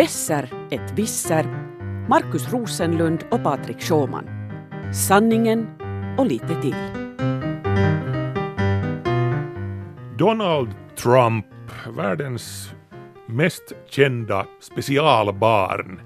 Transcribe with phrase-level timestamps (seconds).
[0.00, 1.44] Besser ett visser,
[2.08, 4.24] Markus Rosenlund och Patrik Sjåman.
[4.94, 5.66] Sanningen
[6.18, 6.74] och lite till.
[10.18, 11.46] Donald Trump,
[11.96, 12.72] världens
[13.26, 16.00] mest kända specialbarn.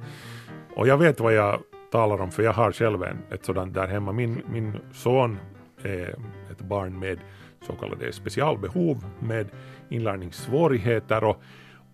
[0.76, 3.88] Och jag vet vad jag talar om för jag har själv en, ett sådant där
[3.88, 4.12] hemma.
[4.12, 5.38] Min, min son
[5.82, 6.18] är
[6.50, 7.18] ett barn med
[7.66, 9.48] så kallade specialbehov med
[9.88, 11.42] inlärningssvårigheter och,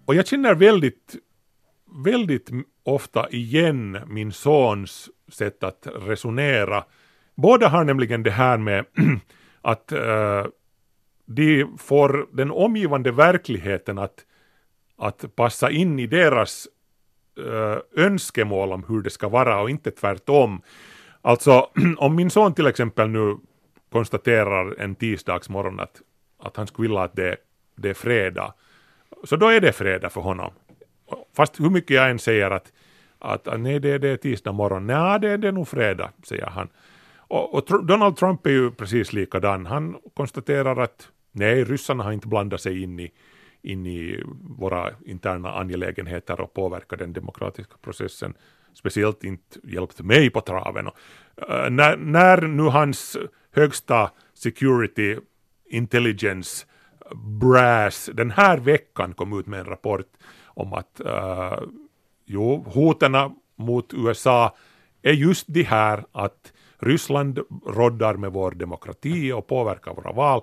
[0.05, 1.17] och jag känner väldigt,
[2.05, 2.51] väldigt
[2.83, 6.85] ofta igen min sons sätt att resonera.
[7.35, 8.85] Båda har nämligen det här med
[9.63, 10.47] att äh,
[11.27, 14.25] de får den omgivande verkligheten att,
[14.97, 16.69] att passa in i deras
[17.39, 20.63] äh, önskemål om hur det ska vara och inte tvärtom.
[21.23, 23.37] Alltså om min son till exempel nu
[23.93, 26.03] konstaterar en tisdagsmorgon att,
[26.39, 27.37] att han skulle vilja att det,
[27.77, 28.55] det är fredag,
[29.25, 30.53] så då är det fredag för honom.
[31.37, 32.73] Fast hur mycket jag än säger att,
[33.19, 36.47] att, att nej, det, det är tisdag morgon, nej, det, det är nog fredag, säger
[36.47, 36.69] han.
[37.17, 39.67] Och, och, Donald Trump är ju precis likadan.
[39.67, 43.13] Han konstaterar att nej, ryssarna har inte blandat sig in i,
[43.63, 44.23] in i
[44.59, 48.35] våra interna angelägenheter och påverkat den demokratiska processen.
[48.75, 50.87] Speciellt inte hjälpt mig på traven.
[50.87, 50.97] Och,
[51.37, 53.17] eh, när, när nu hans
[53.53, 55.17] högsta security
[55.71, 56.67] intelligence
[57.15, 60.07] brass den här veckan kom ut med en rapport
[60.61, 61.69] om att uh,
[62.27, 63.17] jo, hoten
[63.57, 64.57] mot USA
[65.03, 70.43] är just det här att Ryssland roddar med vår demokrati och påverkar våra val.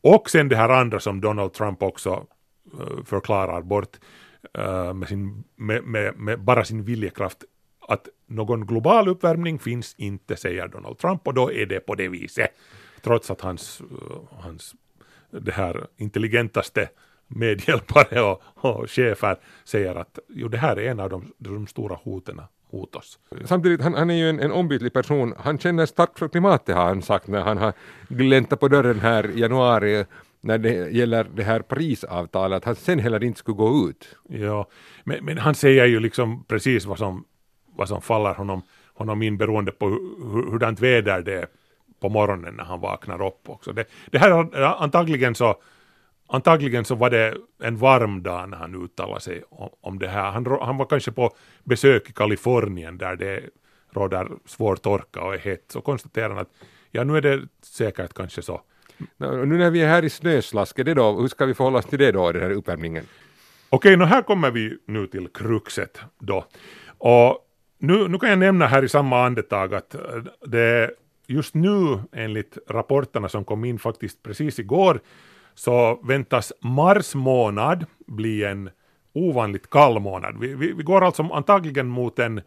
[0.00, 2.26] Och sen det här andra som Donald Trump också
[2.74, 3.96] uh, förklarar bort
[4.58, 7.44] uh, med, sin, med, med, med, bara sin viljekraft
[7.88, 12.08] att någon global uppvärmning finns inte, säger Donald Trump, och då är det på det
[12.08, 12.50] viset.
[13.02, 13.82] Trots att hans,
[14.30, 14.74] hans
[15.30, 16.88] det här intelligentaste
[17.30, 21.94] medhjälpare och, och chefer säger att jo, det här är en av de, de stora
[22.02, 22.40] hoten
[22.72, 23.18] mot oss.
[23.44, 25.34] Samtidigt, han, han är ju en, en ombytlig person.
[25.38, 27.72] Han känner starkt för klimatet har han sagt när han har
[28.08, 30.04] gläntat på dörren här i januari
[30.40, 34.16] när det gäller det här Parisavtalet, att han sen heller inte skulle gå ut.
[34.28, 34.66] Ja,
[35.04, 37.24] men, men han säger ju liksom precis vad som
[37.76, 38.62] vad som faller honom,
[38.94, 41.46] honom in beroende på hur, hurdant väder det är
[42.00, 43.72] på morgonen när han vaknar upp också.
[43.72, 44.30] Det, det här
[44.82, 45.56] antagligen så
[46.32, 50.30] Antagligen så var det en varm dag när han uttalade sig om, om det här.
[50.30, 53.40] Han, han var kanske på besök i Kalifornien där det
[53.90, 55.64] råder svår torka och är hett.
[55.68, 56.50] Så konstaterade han att
[56.90, 58.60] ja, nu är det säkert kanske så.
[59.16, 61.98] Nu när vi är här i snöslasket, det då, hur ska vi förhålla oss till
[61.98, 63.04] det då, den här uppvärmningen?
[63.70, 66.44] Okej, okay, här kommer vi nu till kruxet då.
[66.98, 67.38] Och
[67.78, 70.00] nu, nu kan jag nämna här i samma andetag att eh,
[70.46, 70.90] det
[71.26, 75.00] just nu enligt rapporterna som kom in faktiskt precis igår
[75.54, 78.70] så väntas mars månad bli en
[79.12, 80.40] ovanligt kall månad.
[80.40, 82.38] Vi, vi, vi går alltså antagligen mot en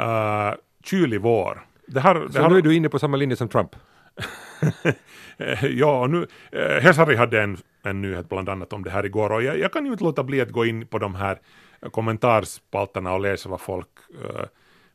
[0.00, 0.54] uh,
[0.84, 1.66] kylig vår.
[1.86, 2.50] Det här, det så här...
[2.50, 3.70] nu är du inne på samma linje som Trump?
[5.62, 9.42] ja, nu, eh, Hesari hade en, en nyhet bland annat om det här igår och
[9.42, 11.38] jag, jag kan ju inte låta bli att gå in på de här
[11.90, 13.88] kommentarspalterna och läsa vad folk
[14.24, 14.44] uh,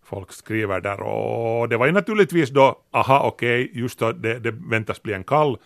[0.03, 4.39] folk skriver där och det var ju naturligtvis då, aha okej, okay, just då det,
[4.39, 5.57] det väntas bli en kall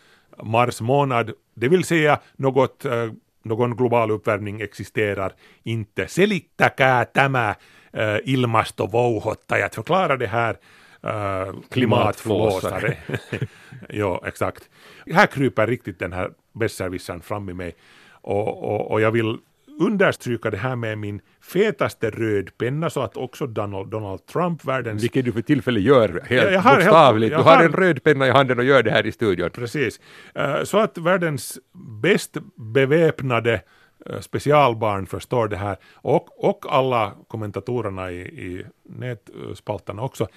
[0.44, 3.12] mars månad, det vill säga något, äh,
[3.44, 5.32] någon global uppvärmning existerar
[5.64, 6.08] inte.
[6.08, 10.56] Selittäkää tämä äh, ilmastovouhottajat, förklara det här
[11.04, 12.98] äh, klimatflåsare.
[13.90, 14.70] jo, exakt.
[15.14, 17.76] Här kryper riktigt den här besserwissern fram i mig
[18.12, 19.38] och, och, och jag vill
[19.80, 25.04] understryka det här med min fetaste rödpenna så att också Donald, Donald Trump, världens...
[25.04, 27.36] Vilket du för tillfället gör helt jag, har, bokstavligt.
[27.36, 29.50] du har, har en rödpenna i handen och gör det här i studion.
[29.50, 30.00] Precis.
[30.40, 31.60] Uh, så att världens
[32.02, 33.62] bäst beväpnade
[34.10, 40.28] uh, specialbarn förstår det här och, och alla kommentatorerna i, i nätspalterna också.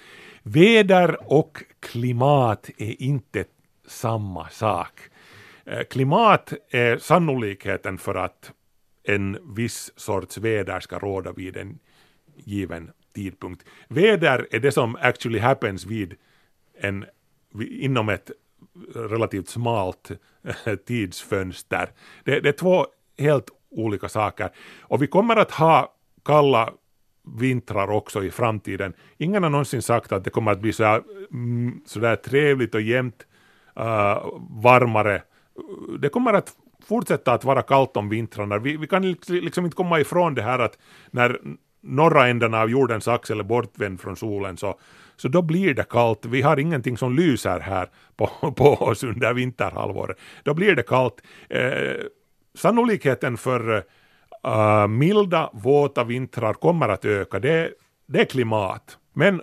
[0.43, 3.45] Väder och klimat är inte
[3.87, 4.99] samma sak.
[5.67, 8.51] Uh, klimat är sannolikheten för att
[9.03, 11.79] en viss sorts väder ska råda vid en
[12.35, 13.65] given tidpunkt.
[13.87, 16.15] Väder är det som actually happens vid
[16.77, 17.05] en,
[17.69, 18.31] inom ett
[18.95, 20.11] relativt smalt
[20.65, 21.89] eh, tidsfönster.
[22.23, 22.85] Det, det är två
[23.17, 24.49] helt olika saker.
[24.79, 25.93] Och vi kommer att ha
[26.25, 26.73] kalla
[27.23, 28.93] vintrar också i framtiden.
[29.17, 32.75] Ingen har någonsin sagt att det kommer att bli så här, mm, så där trevligt
[32.75, 33.27] och jämnt
[33.79, 35.23] uh, varmare.
[35.99, 36.55] Det kommer att
[36.91, 38.57] fortsätta att vara kallt om vintrarna.
[38.57, 40.77] Vi, vi kan liksom inte komma ifrån det här att
[41.11, 41.39] när
[41.81, 44.79] norra änden av jordens axel är bortvänd från solen så,
[45.15, 46.25] så då blir det kallt.
[46.25, 48.27] Vi har ingenting som lyser här på,
[48.57, 50.17] på oss under vinterhalvåret.
[50.43, 51.21] Då blir det kallt.
[51.49, 52.05] Eh,
[52.55, 53.83] sannolikheten för
[54.43, 57.39] eh, milda, våta vintrar kommer att öka.
[57.39, 57.71] Det,
[58.07, 58.97] det är klimat.
[59.13, 59.41] Men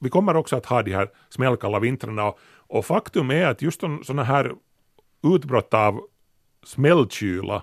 [0.00, 2.38] vi kommer också att ha de här smällkalla vintrarna och,
[2.68, 4.52] och faktum är att just sådana här
[5.22, 6.00] utbrott av
[6.64, 7.62] smällkyla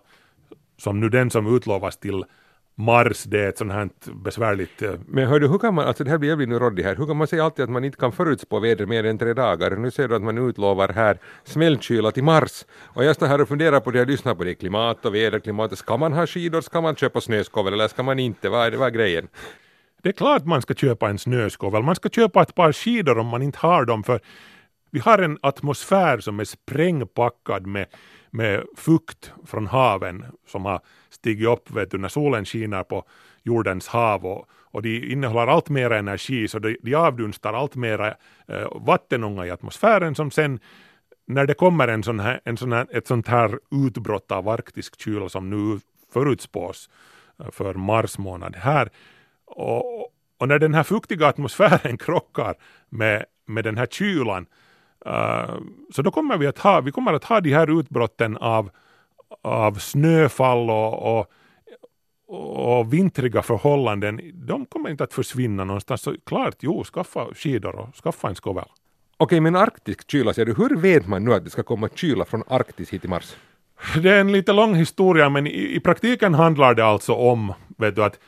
[0.78, 2.26] som nu den som utlovas till
[2.80, 3.90] Mars, det är ett sånt här
[4.24, 4.82] besvärligt...
[4.82, 6.84] eh, Men hör du, hur kan man, alltså det här blir jag blir nu råddig
[6.84, 9.34] här, hur kan man säga alltid att man inte kan förutspå vädret mer än tre
[9.34, 9.76] dagar?
[9.76, 12.66] Nu ser du att man utlovar här smällkyla till Mars.
[12.84, 15.40] Och jag står här och funderar på det, jag lyssnar på det, klimat och väder,
[15.40, 18.50] klimat, ska man ha skidor, ska man köpa snöskovel eller ska man inte?
[18.50, 19.28] Vad är, vad är grejen?
[20.02, 23.28] Det är klart man ska köpa en snöskovel, man ska köpa ett par skidor om
[23.28, 24.20] man inte har dem för
[24.92, 27.86] vi har en atmosfär som är sprängpackad med,
[28.32, 33.06] med fukt från haven som har stigit upp vet du, när solen skiner på
[33.44, 38.16] jordens hav och, och de innehåller allt mer energi så de, de avdunstar allt mer
[38.48, 40.60] eh, vattenånga i atmosfären som sen
[41.28, 45.02] när det kommer en sån här, en sån här, ett sånt här utbrott av arktisk
[45.02, 45.80] kyla som nu
[46.14, 46.90] förutspås
[47.40, 48.90] eh, för mars månad här
[49.46, 50.02] och,
[50.38, 52.56] och när den här fuktiga atmosfären krockar
[52.90, 54.46] med, med den här kylan
[55.08, 55.56] uh,
[55.92, 58.70] så då kommer vi att ha, vi kommer att ha de här utbrotten av,
[59.42, 61.32] av snöfall och, och,
[62.28, 64.22] och vintriga förhållanden.
[64.34, 66.02] De kommer inte att försvinna någonstans.
[66.02, 68.66] Så klart, jo, skaffa skidor och skaffa en skovel.
[69.18, 72.26] Okej, men arktisk kyla, ser du, hur vet man nu att det ska komma kyla
[72.26, 73.36] från Arktis hit till Mars?
[73.96, 77.96] Det är en lite lång historia men i, i praktiken handlar det alltså om vet
[77.96, 78.20] du, att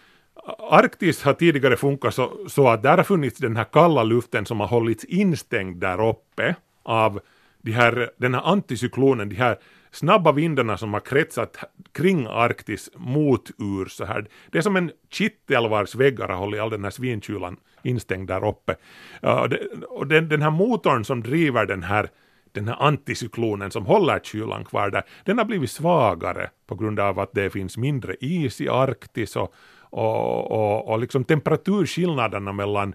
[0.69, 4.59] Arktis har tidigare funkat så, så att där har funnits den här kalla luften som
[4.59, 6.55] har hållits instängd där uppe
[6.89, 7.19] av
[7.61, 9.57] de här, den här anticyklonen, de här
[9.91, 11.57] snabba vindarna som har kretsat
[11.91, 14.27] kring Arktis mot ur så här.
[14.51, 18.47] Det är som en kittel vars väggar har hållit all den här svinkylan instängd där
[18.47, 18.75] uppe.
[19.21, 22.09] Och det, och den, den här motorn som driver den här
[22.51, 27.19] den här anticyklonen som håller kylan kvar där, den har blivit svagare på grund av
[27.19, 32.93] att det finns mindre is i Arktis och, och, och, och liksom temperaturskillnaderna mellan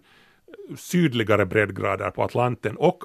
[0.76, 3.02] sydligare breddgrader på Atlanten och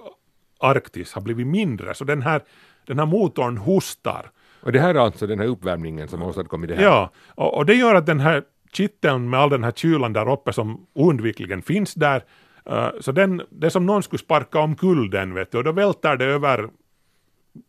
[0.59, 2.41] Arktis har blivit mindre, så den här,
[2.85, 4.31] den här motorn hostar.
[4.61, 6.83] Och det här är alltså den här uppvärmningen som har åstadkommit det här?
[6.83, 10.31] Ja, och, och det gör att den här kitteln med all den här kylan där
[10.31, 12.23] uppe som oundvikligen finns där,
[12.71, 15.71] uh, så den, det är som någon skulle sparka omkull den, vet du, och då
[15.71, 16.69] välter det över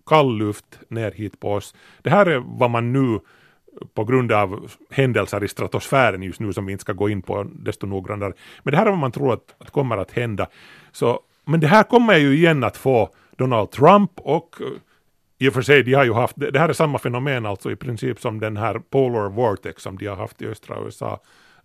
[0.06, 1.74] kall luft ner hit på oss.
[2.02, 3.20] Det här är vad man nu
[3.94, 7.46] på grund av händelser i stratosfären just nu som vi inte ska gå in på
[7.52, 8.32] desto noggrannare.
[8.62, 10.46] Men det här är vad man tror att, att kommer att hända.
[10.92, 11.20] Så,
[11.50, 14.66] men det här kommer ju igen att få Donald Trump och eh,
[15.38, 17.76] i och för sig, de har ju haft, det här är samma fenomen alltså i
[17.76, 21.20] princip som den här Polar Vortex som de har haft i östra USA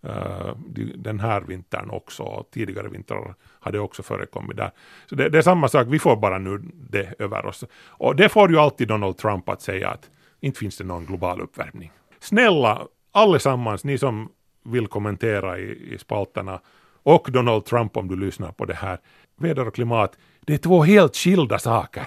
[0.06, 0.56] uh,
[0.96, 4.72] den här vintern också tidigare vintrar har det också förekommit där.
[5.10, 7.64] Så det, det, är samma sak, vi får bara nu det över oss.
[7.88, 10.10] Och det får ju alltid Donald Trump att säga att
[10.40, 11.92] inte finns det någon global uppvärmning.
[12.20, 14.30] Snälla, allesammans, ni som
[14.64, 16.60] vill kommentera i, i spalterna
[17.04, 19.00] och Donald Trump om du lyssnar på det här.
[19.38, 22.04] Väder och klimat, det är två helt skilda saker.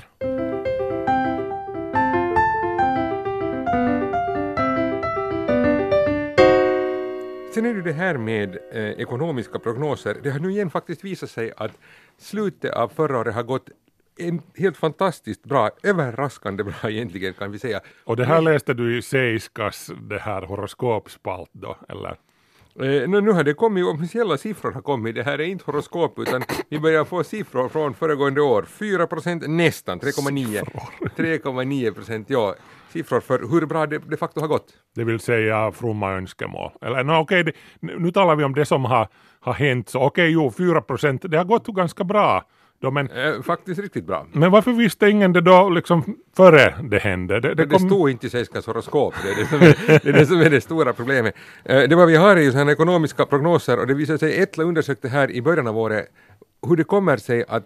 [7.54, 10.16] Sen är det det här med eh, ekonomiska prognoser.
[10.22, 11.78] Det har nu igen faktiskt visat sig att
[12.18, 13.68] slutet av förra året har gått
[14.18, 17.80] en helt fantastiskt bra, överraskande bra egentligen kan vi säga.
[18.04, 22.16] Och det här läste du i Seiskas det här horoskopspalt då, eller?
[22.80, 26.18] Eh, nu, nu har det kommit, officiella siffror har kommit, det här är inte horoskop
[26.18, 28.62] utan vi börjar få siffror från föregående år.
[28.62, 30.62] 4 procent nästan, 3,9
[31.16, 32.54] 3,9 procent, ja.
[32.92, 34.66] Siffror för hur bra det de facto har gått.
[34.94, 36.70] Det vill säga fromma önskemål.
[36.80, 39.08] Eller no, okej, det, nu talar vi om det som har,
[39.40, 42.44] har hänt, så okej, jo, 4 procent, det har gått ganska bra.
[42.80, 44.26] Då, men, Eh, faktiskt riktigt bra.
[44.32, 47.40] men varför visste ingen det då liksom före det hände?
[47.40, 50.08] Det, Det, det kom, stod inte i Seiskas horoskop, det är det, som är, det
[50.08, 51.34] är det som är det stora problemet.
[51.64, 54.64] Eh, Det vad vi har är ju sådana ekonomiska prognoser och det visar sig, Etla
[54.64, 56.06] undersökte här i början av året
[56.68, 57.64] hur det kommer sig att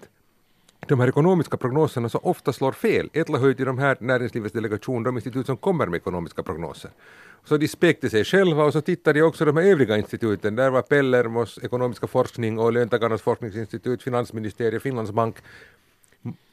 [0.88, 3.10] de här ekonomiska prognoserna så ofta slår fel.
[3.12, 6.90] Etla hör ju till de här näringslivets delegation, de institut som kommer med ekonomiska prognoser.
[7.44, 10.56] Så de spekte sig själva och så tittade de också de här övriga instituten.
[10.56, 15.36] Där var Pellermos ekonomiska forskning och Löntagarnas forskningsinstitut, Finansministeriet, Finlandsbank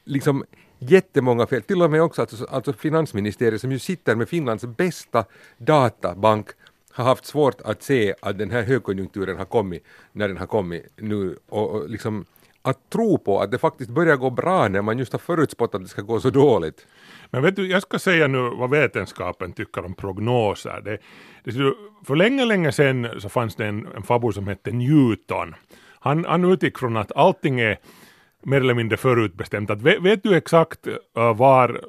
[0.04, 0.44] liksom
[0.78, 5.24] jättemånga fel, till och med också alltså, alltså finansministeriet som ju sitter med Finlands bästa
[5.58, 6.46] databank
[6.92, 10.86] har haft svårt att se att den här högkonjunkturen har kommit när den har kommit
[10.96, 11.36] nu.
[11.48, 12.24] Och, och liksom
[12.62, 15.82] att tro på att det faktiskt börjar gå bra när man just har förutspått att
[15.82, 16.86] det ska gå så dåligt.
[17.30, 20.80] Men vet du, jag ska säga nu vad vetenskapen tycker om prognoser.
[20.84, 20.98] Det,
[21.44, 21.74] det,
[22.04, 25.54] för länge, länge sedan så fanns det en, en farbror som hette Newton.
[26.00, 27.78] Han, han utgick från att allting är
[28.42, 29.70] mer eller mindre förutbestämt.
[29.70, 31.80] Att, vet, vet du exakt uh, var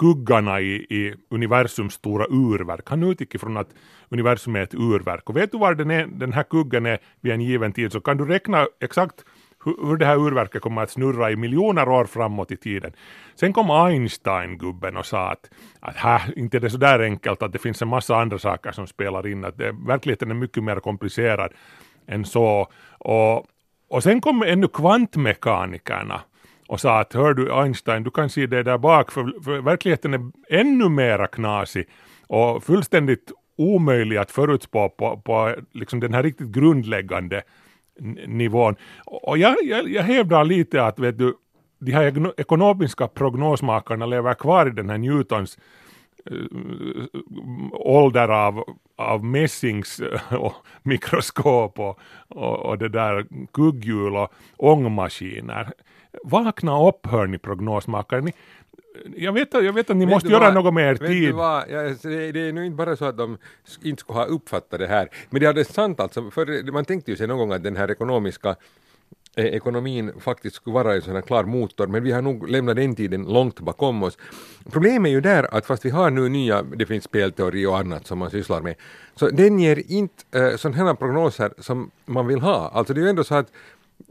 [0.00, 3.68] kuggarna i, i universums stora urverk, han utgick ifrån att
[4.08, 5.28] universum är ett urverk.
[5.28, 8.00] Och vet du var den, är, den här kuggen är vid en given tid så
[8.00, 9.24] kan du räkna exakt
[9.64, 12.92] hur, det här urverket kommer att snurra i miljoner år framåt i tiden.
[13.34, 15.50] Sen kom Einstein-gubben och sa att,
[15.80, 18.72] att här, inte är det så där enkelt att det finns en massa andra saker
[18.72, 21.52] som spelar in, att det, verkligheten är mycket mer komplicerad
[22.06, 22.68] än så.
[22.98, 23.46] Och,
[23.88, 26.20] och sen kom ännu kvantmekanikerna
[26.68, 30.14] och sa att hör du Einstein, du kan se det där bak, för, för verkligheten
[30.14, 31.88] är ännu mera knasig
[32.26, 37.42] och fullständigt omöjlig att förutspå på, på liksom den här riktigt grundläggande
[38.26, 38.76] nivån.
[39.04, 41.34] Och jag, jag, jag hävdar lite att vet du,
[41.80, 45.58] de här ekonomiska prognosmakarna lever kvar i den här Newtons
[47.72, 48.64] ålder av,
[48.96, 50.00] av mässings
[50.30, 51.98] och mikroskop och,
[52.28, 55.72] och, och det där kugghjul och ångmaskiner.
[56.24, 58.20] Vakna upp hörni prognosmakare.
[58.20, 58.32] Ni,
[59.16, 61.32] jag vet, jag vet att ni vet måste göra vad, något med er tid.
[61.34, 63.38] Vad, ja, det är nu inte bara så att de
[63.82, 67.16] inte skulle ha uppfattat det här, men det är sant alltså, för man tänkte ju
[67.16, 68.56] sig någon gång att den här ekonomiska eh,
[69.36, 72.96] ekonomin faktiskt skulle vara en sån här klar motor, men vi har nog lämnat den
[72.96, 74.18] tiden långt bakom oss.
[74.70, 78.06] Problemet är ju där att fast vi har nu nya, det finns spelteori och annat
[78.06, 78.74] som man sysslar med,
[79.14, 82.68] så den ger inte eh, sådana här prognoser som man vill ha.
[82.68, 83.52] Alltså det är ju ändå så att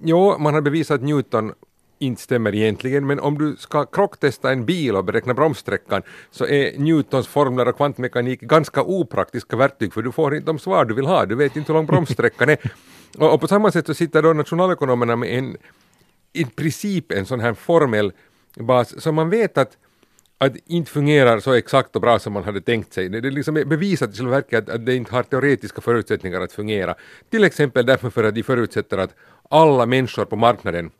[0.01, 1.53] Jo, man har bevisat Newton
[1.99, 6.79] inte stämmer egentligen, men om du ska krocktesta en bil och beräkna bromssträckan så är
[6.79, 11.05] Newtons formler och kvantmekanik ganska opraktiska verktyg för du får inte de svar du vill
[11.05, 12.57] ha, du vet inte hur lång bromssträckan är.
[13.17, 15.57] Och, och på samma sätt så sitter då nationalekonomerna med en
[16.33, 18.11] i princip en sån här formell
[18.55, 19.77] bas som man vet att
[20.41, 23.09] att inte fungerar så exakt och bra som man hade tänkt sig.
[23.09, 26.51] Det liksom är liksom bevisat i själva verket att det inte har teoretiska förutsättningar att
[26.51, 26.95] fungera.
[27.29, 29.15] Till exempel därför för att de förutsätter att
[29.49, 30.91] alla människor på marknaden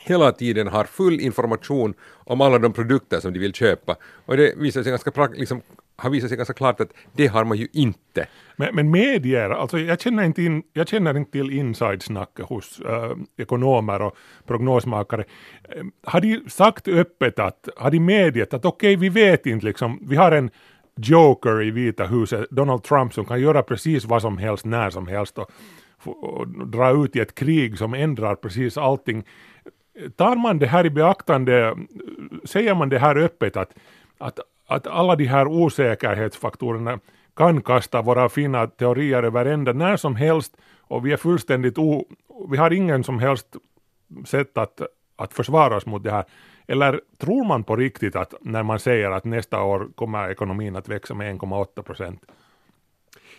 [0.00, 3.96] hela tiden har full information om alla de produkter som de vill köpa.
[4.26, 5.62] Och det visar sig ganska, liksom,
[5.96, 8.26] har visat sig ganska klart att det har man ju inte.
[8.56, 13.12] Men, men medier, alltså jag känner inte, in, jag känner inte till insidesnacket hos äh,
[13.36, 15.24] ekonomer och prognosmakare.
[15.68, 19.66] Äh, har de sagt öppet att, har de medgett att okej, okay, vi vet inte
[19.66, 20.50] liksom, vi har en
[20.96, 25.06] joker i Vita huset, Donald Trump, som kan göra precis vad som helst när som
[25.06, 25.50] helst och,
[26.04, 29.24] och dra ut i ett krig som ändrar precis allting
[30.16, 31.76] tar man det här i beaktande,
[32.44, 33.74] säger man det här öppet att,
[34.18, 36.98] att alla de här osäkerhetsfaktorerna
[37.36, 42.06] kan kasta våra fina teorier över ända när som helst och vi är fullständigt o,
[42.50, 43.56] vi har ingen som helst
[44.24, 44.80] sätt att,
[45.16, 46.24] att försvara oss mot det här.
[46.66, 50.88] Eller tror man på riktigt att när man säger att nästa år kommer ekonomin att
[50.88, 52.20] växa med 1,8 procent?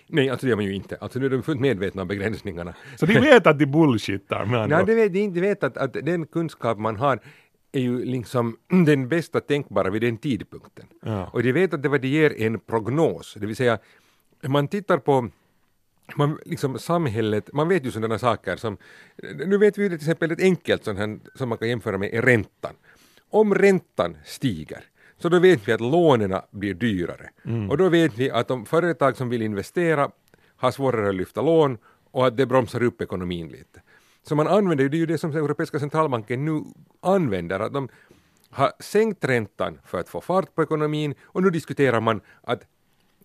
[0.07, 0.97] Nej, alltså det gör man ju inte.
[1.01, 2.73] Alltså nu är de fullt medvetna om begränsningarna.
[2.95, 6.77] Så de vet att de bullshittar Nej, de vet, de vet att, att den kunskap
[6.77, 7.19] man har
[7.75, 10.85] är ju liksom den bästa tänkbara vid den tidpunkten.
[11.01, 11.29] Ja.
[11.33, 13.79] Och de vet att det vad de ger en prognos, det vill säga
[14.47, 15.29] man tittar på
[16.15, 18.77] man, liksom samhället, man vet ju sådana saker som,
[19.45, 22.13] nu vet vi ju till exempel ett enkelt sånt här, som man kan jämföra med
[22.13, 22.73] är räntan.
[23.29, 24.83] Om räntan stiger,
[25.17, 27.29] så då vet vi att lånen blir dyrare.
[27.45, 27.69] Mm.
[27.69, 30.11] Och då vet vi att de företag som vill investera
[30.55, 31.77] har svårare att lyfta lån
[32.11, 33.81] och att det bromsar upp ekonomin lite.
[34.27, 36.63] Så man använder, det är ju det som Europeiska centralbanken nu
[37.01, 37.89] använder, att de
[38.49, 42.61] har sänkt räntan för att få fart på ekonomin och nu diskuterar man att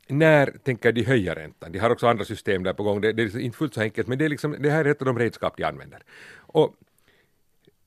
[0.09, 1.73] när tänker de höja räntan?
[1.73, 4.09] De har också andra system där på gång, det, det är inte fullt så enkelt
[4.09, 6.03] men det, är liksom, det här är ett av de redskap de använder.
[6.37, 6.75] Och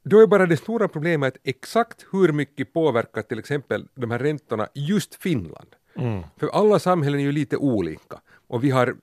[0.04, 4.68] då är bara det stora problemet exakt hur mycket påverkar till exempel de här räntorna
[4.74, 5.76] just Finland.
[5.96, 6.24] Mm.
[6.38, 8.22] För alla samhällen är ju lite olika.
[8.54, 8.96] Och vi har,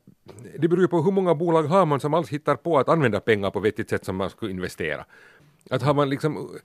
[0.59, 3.21] det beror ju på hur många bolag har man som alls hittar på att använda
[3.21, 5.05] pengar på vettigt sätt som man skulle investera.
[5.71, 6.59] Att har man liksom,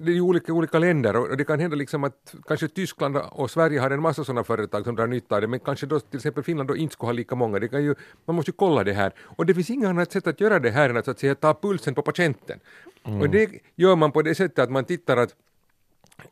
[0.00, 3.50] det är ju olika, olika länder och det kan hända liksom att kanske Tyskland och
[3.50, 6.16] Sverige har en massa sådana företag som drar nytta av det men kanske då till
[6.16, 7.58] exempel Finland då inte skulle ha lika många.
[7.58, 10.26] Det kan ju, man måste ju kolla det här och det finns inget annat sätt
[10.26, 12.60] att göra det här än att, så att säga, ta pulsen på patienten.
[13.04, 13.20] Mm.
[13.20, 15.34] Och det gör man på det sättet att man tittar att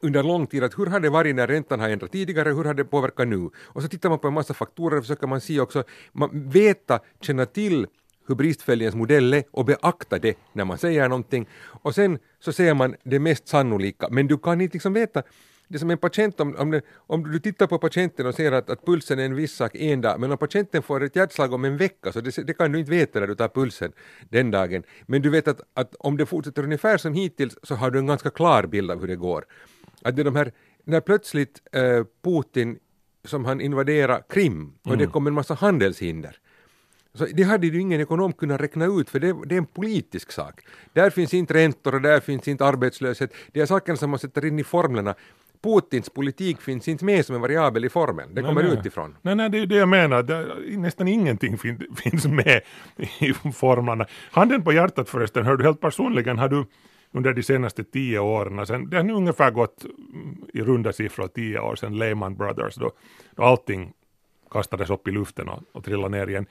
[0.00, 2.74] under lång tid att hur har det varit när räntan har ändrat tidigare, hur har
[2.74, 3.50] det påverkat nu?
[3.56, 7.00] Och så tittar man på en massa faktorer och försöker man se också, man veta,
[7.20, 7.86] känna till
[8.26, 11.48] hur bristfälligens modell är och beakta det när man säger någonting.
[11.82, 15.22] Och sen så säger man det mest sannolika, men du kan inte liksom veta
[15.70, 18.52] det är som en patient, om, om, det, om, du tittar på patienten och ser
[18.52, 21.52] att, att pulsen är en viss sak en dag, men om patienten får ett hjärtslag
[21.52, 23.92] om en vecka, så det, det, kan du inte veta när du tar pulsen
[24.28, 24.82] den dagen.
[25.06, 28.06] Men du vet att, att om det fortsätter ungefär som hittills så har du en
[28.06, 29.44] ganska klar bild av hur det går.
[30.02, 30.52] Att det är de här,
[30.84, 32.78] när plötsligt eh, Putin,
[33.24, 34.98] som han invaderar Krim och mm.
[34.98, 36.36] det kommer en massa handelshinder,
[37.14, 40.32] så det hade ju ingen ekonom kunnat räkna ut, för det, det, är en politisk
[40.32, 40.60] sak.
[40.92, 43.34] Där finns inte räntor och där finns inte arbetslöshet.
[43.52, 45.14] Det är sakerna som man sätter in i formlerna
[45.62, 48.72] Putins politik finns inte med som en variabel i formeln, det kommer nej.
[48.72, 49.16] utifrån.
[49.22, 50.22] Nej, nej, det är det jag menar.
[50.22, 50.46] Det,
[50.78, 52.60] nästan ingenting fin, finns med
[53.18, 54.06] i formlerna.
[54.30, 56.64] Handen på hjärtat förresten, hör du helt personligen, har du
[57.12, 61.28] under de senaste tio åren, sen, det har nu ungefär gått mm, i runda siffror
[61.28, 62.92] tio år sedan Lehman Brothers, då,
[63.36, 63.92] då allting
[64.50, 66.46] kastades upp i luften och, och trillade ner igen.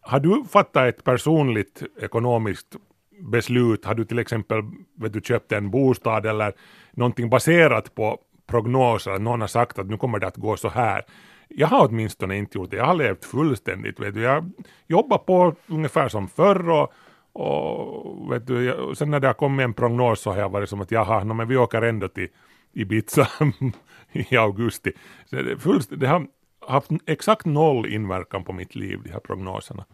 [0.00, 2.76] Har du fattat ett personligt ekonomiskt
[3.20, 3.84] beslut?
[3.84, 4.62] Har du till exempel
[4.94, 6.52] vet du, köpt en bostad eller
[6.92, 9.18] någonting baserat på prognoser?
[9.18, 11.02] Någon har sagt att nu kommer det att gå så här.
[11.48, 12.76] Jag har åtminstone inte gjort det.
[12.76, 14.00] Jag har levt fullständigt.
[14.00, 14.20] Vet du.
[14.20, 14.50] Jag
[14.86, 16.92] jobbar på ungefär som förr och,
[17.34, 20.80] och vet du, sen när det har kommit en prognos så har jag varit som
[20.80, 22.28] att jaha, no, men vi åker ändå till
[22.72, 23.28] Ibiza
[24.12, 24.92] i augusti.
[25.30, 26.26] Så det, fullst, det har
[26.60, 29.84] haft exakt noll inverkan på mitt liv, de här prognoserna.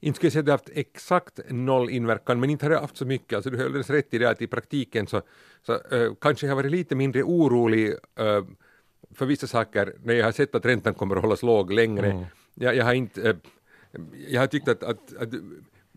[0.00, 2.78] Inte skulle jag säga att det har haft exakt noll inverkan, men inte har det
[2.78, 3.36] haft så mycket.
[3.36, 5.22] Alltså du har alldeles rätt i det att i praktiken så,
[5.62, 8.44] så äh, kanske jag har varit lite mindre orolig äh,
[9.14, 12.10] för vissa saker när jag har sett att räntan kommer att hållas låg längre.
[12.10, 12.24] Mm.
[12.54, 13.36] Jag, jag, har inte, äh,
[14.28, 15.28] jag har tyckt att, att, att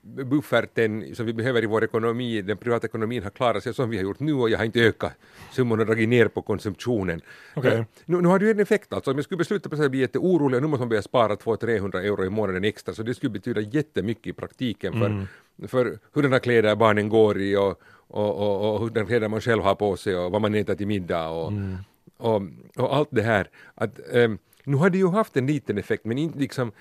[0.08, 3.98] bufferten som vi behöver i vår ekonomi, den privata ekonomin har klarat sig som vi
[3.98, 5.14] har gjort nu och jag har inte ökat
[5.52, 7.22] summorna och dragit ner på konsumtionen.
[7.56, 7.84] Okay.
[8.06, 10.00] Nu, nu har det ju en effekt alltså, om jag skulle besluta för att bli
[10.00, 13.62] jätteorolig nu måste man börja spara 200-300 euro i månaden extra så det skulle betyda
[13.62, 15.28] jättemycket i praktiken för, mm.
[15.68, 19.76] för hurdana kläder barnen går i och, och, och, och hurdana kläder man själv har
[19.76, 21.78] på sig och vad man äter till middag och, mm.
[22.18, 22.42] och,
[22.76, 23.50] och, allt det här.
[23.76, 26.72] Att, um, nu har det ju haft en liten effekt men inte liksom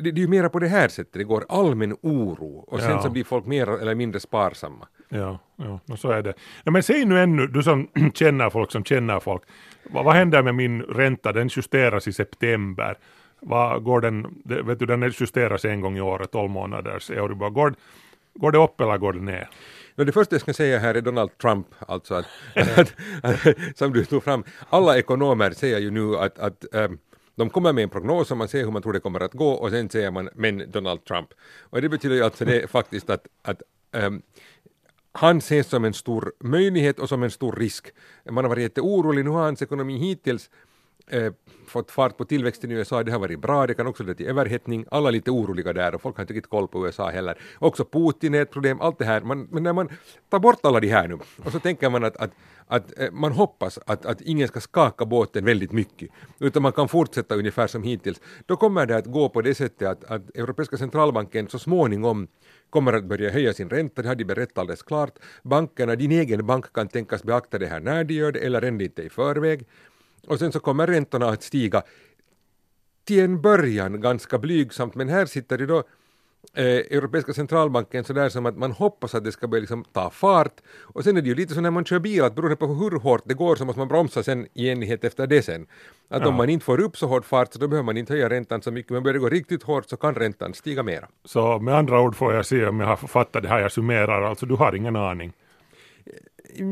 [0.00, 2.90] det, det är ju mera på det här sättet, det går allmän oro och sen
[2.90, 3.02] ja.
[3.02, 4.88] så blir folk mer eller mindre sparsamma.
[5.08, 6.34] Ja, ja och så är det.
[6.64, 9.42] Ja, men säg nu ännu, du som känner folk som känner folk,
[9.82, 11.32] vad, vad händer med min ränta?
[11.32, 12.98] Den justeras i september.
[13.40, 17.50] Vad går den, vet du, den justeras en gång i året, 12 månaders Euribor.
[17.50, 17.74] Går,
[18.34, 19.48] går det upp eller går det ner?
[19.94, 23.92] No, det första jag ska säga här är Donald Trump, alltså att, att, att, som
[23.92, 24.44] du tog fram.
[24.68, 26.98] Alla ekonomer säger ju nu att, att um,
[27.40, 29.50] de kommer med en prognos och man ser hur man tror det kommer att gå
[29.50, 31.28] och sen säger man men Donald Trump.
[31.60, 34.22] Och det betyder ju alltså det faktiskt att, att um,
[35.12, 37.90] han ses som en stor möjlighet och som en stor risk.
[38.30, 40.50] Man har varit jätteorolig, nu har hans ekonomi hittills
[41.12, 41.32] eh,
[41.66, 44.26] fått fart på tillväxten i USA, det har varit bra, det kan också leda till
[44.26, 47.38] överhettning, alla är lite oroliga där och folk har inte riktigt koll på USA heller.
[47.58, 49.88] Också Putin är ett problem, allt det här, man, men när man
[50.28, 52.30] tar bort alla de här nu och så tänker man att, att,
[52.66, 56.88] att eh, man hoppas att, att ingen ska skaka båten väldigt mycket, utan man kan
[56.88, 60.76] fortsätta ungefär som hittills, då kommer det att gå på det sättet att, att Europeiska
[60.76, 62.28] centralbanken så småningom
[62.70, 65.18] kommer att börja höja sin ränta, det har de berättat alldeles klart.
[65.42, 68.84] Bankerna, din egen bank kan tänkas beakta det här när de gör det eller ännu
[68.84, 69.66] inte i förväg.
[70.26, 71.82] Och sen så kommer räntorna att stiga
[73.04, 75.82] till en början ganska blygsamt, men här sitter det då
[76.54, 80.60] eh, Europeiska centralbanken sådär som att man hoppas att det ska börja liksom ta fart
[80.80, 82.98] och sen är det ju lite så när man kör bil att beroende på hur
[82.98, 85.66] hårt det går så måste man bromsa sen i enlighet efter det sen.
[86.08, 86.28] Att ja.
[86.28, 88.62] om man inte får upp så hård fart så då behöver man inte höja räntan
[88.62, 91.08] så mycket men börjar det gå riktigt hårt så kan räntan stiga mera.
[91.24, 94.22] Så med andra ord får jag se om jag har fattat det här jag summerar,
[94.22, 95.32] alltså du har ingen aning?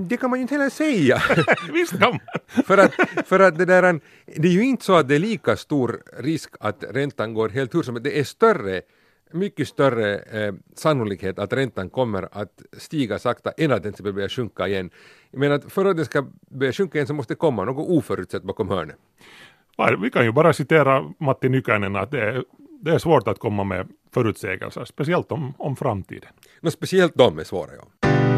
[0.08, 1.22] Det kan man ju inte heller säga.
[1.72, 2.64] Visst kan man.
[2.64, 2.94] för, att,
[3.26, 6.54] för att det där, det är ju inte så att det är lika stor risk
[6.60, 8.04] att räntan går helt hur som helst.
[8.04, 8.82] Det är större,
[9.32, 14.28] mycket större eh, sannolikhet att räntan kommer att stiga sakta än att den ska börja
[14.28, 14.90] sjunka igen.
[15.30, 18.42] Men att för att den ska börja sjunka igen så måste det komma något oförutsett
[18.42, 18.96] bakom hörnet.
[20.02, 22.44] Vi kan ju bara citera Matti Nykänen att det är,
[22.80, 26.30] det är svårt att komma med förutsägelser, speciellt om, om framtiden.
[26.60, 28.37] No, speciellt de är svåra, ja.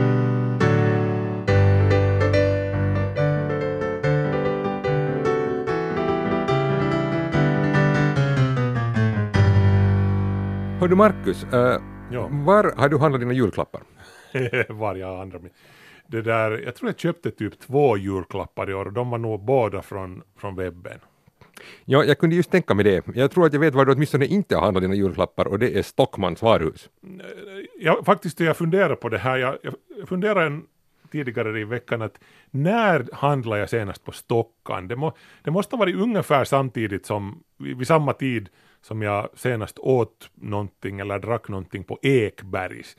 [10.80, 11.80] Hördu Marcus, äh,
[12.12, 12.28] ja.
[12.30, 13.82] var har du handlat dina julklappar?
[14.68, 15.52] var jag handlat min.
[16.06, 19.44] Det där, jag tror jag köpte typ två julklappar i år och de var nog
[19.44, 20.98] båda från, från webben.
[21.84, 23.06] Ja, jag kunde just tänka mig det.
[23.14, 25.78] Jag tror att jag vet var du åtminstone inte har handlat dina julklappar och det
[25.78, 26.88] är Stockmans varuhus.
[27.78, 29.36] Ja, faktiskt jag funderar på det här.
[29.36, 29.56] Jag,
[29.98, 30.62] jag funderar en,
[31.10, 34.88] tidigare i veckan att när handlade jag senast på Stockan?
[34.88, 35.12] Det, må,
[35.42, 38.48] det måste ha varit ungefär samtidigt som vid samma tid
[38.82, 42.96] som jag senast åt någonting eller drack någonting på Ekbergs.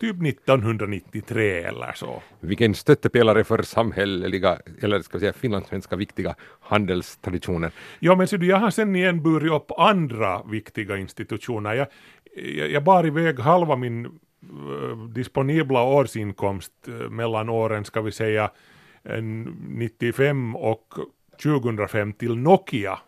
[0.00, 2.22] Typ 1993 eller så.
[2.40, 7.72] Vilken stöttepelare för samhälleliga, eller ska vi säga finlandssvenska viktiga handelstraditioner.
[7.98, 11.74] Ja men ser du, jag har sen igen burit upp andra viktiga institutioner.
[11.74, 11.86] Jag,
[12.36, 18.50] jag, jag bar iväg halva min uh, disponibla årsinkomst uh, mellan åren, ska vi säga,
[19.68, 20.94] 95 och
[21.42, 22.98] 2005 till Nokia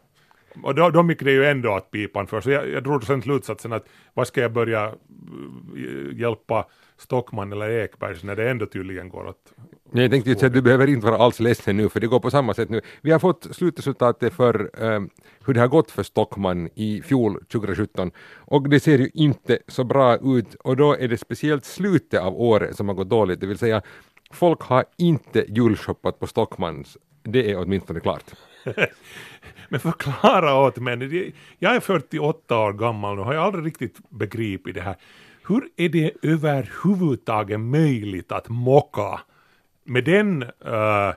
[0.62, 3.22] och då, då gick det ju ändå åt pipan för, så jag, jag drog sen
[3.22, 9.08] slutsatsen att vad ska jag börja eh, hjälpa Stockman eller Ekbergs när det ändå tydligen
[9.08, 9.52] går åt,
[9.92, 12.20] Jag tänkte ju säga att du behöver inte vara alls ledsen nu, för det går
[12.20, 12.80] på samma sätt nu.
[13.00, 15.10] Vi har fått slutresultatet för um,
[15.46, 19.84] hur det har gått för Stockman i fjol, 2017, och det ser ju inte så
[19.84, 23.46] bra ut, och då är det speciellt slutet av året som har gått dåligt, det
[23.46, 23.82] vill säga
[24.30, 28.24] folk har inte julshoppat på Stockmans, det är åtminstone klart.
[29.68, 34.74] Men förklara åt mig, jag är 48 år gammal nu, har jag aldrig riktigt begripit
[34.74, 34.96] det här.
[35.48, 39.20] Hur är det överhuvudtaget möjligt att mocka
[39.84, 41.12] med den uh,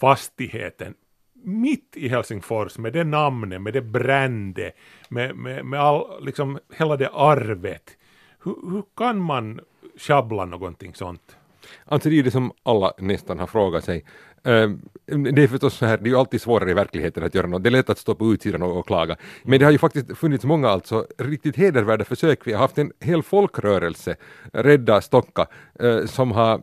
[0.00, 0.94] fastigheten
[1.42, 4.76] mitt i Helsingfors med det namnet, med det brändet,
[5.08, 7.96] med, med, med all, liksom hela det arvet.
[8.42, 9.60] Hur, hur kan man
[9.96, 11.36] sjabbla någonting sånt?
[11.84, 14.04] Alltså det är det som alla nästan har frågat sig.
[14.44, 17.46] Ehm, det är förstås så här, det är ju alltid svårare i verkligheten att göra
[17.46, 17.62] något.
[17.62, 19.16] Det är lätt att stå på utsidan och, och klaga.
[19.42, 22.46] Men det har ju faktiskt funnits många alltså riktigt hedervärda försök.
[22.46, 24.16] Vi har haft en hel folkrörelse,
[24.52, 25.46] Rädda Stocka,
[25.80, 26.60] eh, som har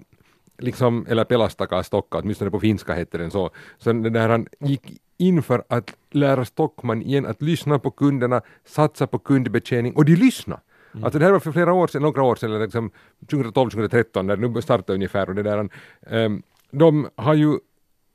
[0.57, 5.43] liksom, eller Pelastakaa Stocka, åtminstone på finska heter den så, så när han gick in
[5.43, 10.61] för att lära Stockman igen att lyssna på kunderna, satsa på kundbetjäning och de lyssnade.
[10.93, 11.04] Mm.
[11.04, 12.91] Alltså det här var för flera år sedan, några år sedan, liksom
[13.28, 15.69] 2012-2013 när det nu startade ungefär och det där,
[16.10, 17.60] um, de har ju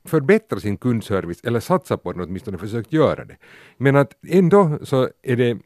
[0.05, 3.37] förbättrat sin kundservice eller satsat på den åtminstone försökt göra det.
[3.77, 5.59] Men att ändå så är det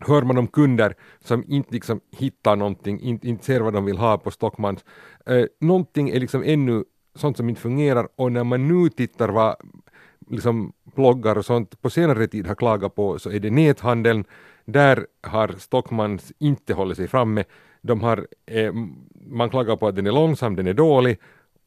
[0.00, 3.98] hör man om kunder som inte liksom hittar någonting, inte, inte ser vad de vill
[3.98, 4.84] ha på Stockmans.
[5.26, 9.56] Eh, någonting är liksom ännu sånt som inte fungerar och när man nu tittar vad
[10.30, 14.24] liksom bloggar och sånt på senare tid har klagat på så är det näthandeln.
[14.72, 17.44] Där har Stockmans inte hållit sig framme.
[17.82, 18.72] De har, eh,
[19.30, 21.18] man klagar på att den är långsam, den är dålig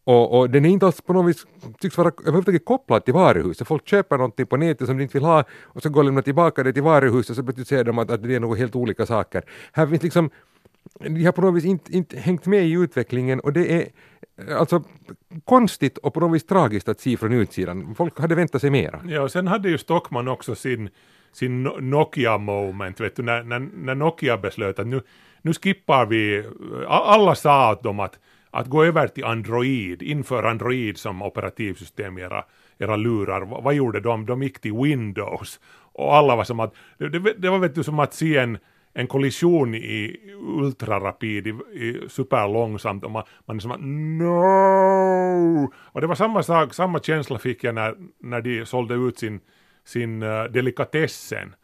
[0.06, 1.46] och, och, den är inte alls på något vis,
[1.80, 3.68] tycks vara överhuvudtaget kopplad till varuhuset.
[3.68, 6.22] Folk köper någonting på nätet som de inte vill ha och så går de lämnar
[6.22, 8.76] tillbaka det till varuhuset och så plötsligt säger de att, att det är något helt
[8.76, 9.44] olika saker.
[9.72, 10.30] Här finns liksom,
[11.00, 13.88] de har på något vis inte, inte hängt med i utvecklingen och det är
[14.48, 14.84] eh, alltså
[15.46, 17.96] konstigt och på något vis tragiskt att se från utsidan.
[17.96, 19.02] Folk hade väntat sig mera.
[19.08, 20.90] Ja, och sen hade ju Stockman också sin,
[21.34, 25.02] sin Nokia-moment, vet du, när, när, när Nokia beslöt att nu,
[25.42, 26.44] nu skippar vi,
[26.88, 28.20] alla sa åt dem att
[28.54, 32.44] att gå över till Android, inför Android som operativsystem i era,
[32.80, 34.26] era lurar, vad, vad gjorde de?
[34.26, 35.60] De gick till Windows.
[35.94, 38.58] Och alla var som att, det, det, det var vet du som att se en,
[38.94, 45.74] en kollision i ultrarapid, i, i superlångsamt och man, man är som att no!
[45.76, 49.40] Och det var samma sak, samma känsla fick jag när, när de sålde ut sin,
[49.86, 51.56] sin uh, delikatessen